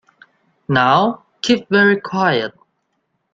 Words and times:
Now 0.67 1.25
keep 1.43 1.69
very 1.69 2.01
quiet. 2.01 2.55